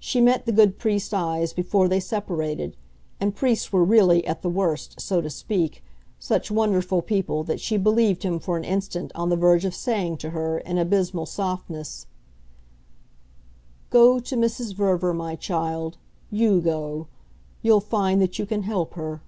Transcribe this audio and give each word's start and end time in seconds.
She 0.00 0.20
met 0.20 0.44
the 0.44 0.50
good 0.50 0.76
priest's 0.76 1.12
eyes 1.12 1.52
before 1.52 1.86
they 1.86 2.00
separated, 2.00 2.76
and 3.20 3.32
priests 3.36 3.72
were 3.72 3.84
really, 3.84 4.26
at 4.26 4.42
the 4.42 4.48
worst, 4.50 5.00
so 5.00 5.20
to 5.20 5.30
speak, 5.30 5.84
such 6.18 6.50
wonderful 6.50 7.00
people 7.00 7.44
that 7.44 7.60
she 7.60 7.76
believed 7.76 8.24
him 8.24 8.40
for 8.40 8.56
an 8.56 8.64
instant 8.64 9.12
on 9.14 9.28
the 9.28 9.36
verge 9.36 9.64
of 9.64 9.72
saying 9.72 10.16
to 10.16 10.30
her, 10.30 10.58
in 10.58 10.78
abysmal 10.78 11.26
softness: 11.26 12.08
"Go 13.90 14.18
to 14.18 14.34
Mrs. 14.36 14.74
Verver, 14.74 15.14
my 15.14 15.36
child 15.36 15.96
YOU 16.28 16.60
go: 16.60 17.06
you'll 17.62 17.78
find 17.78 18.20
that 18.20 18.40
you 18.40 18.46
can 18.46 18.64
help 18.64 18.94
her." 18.94 19.22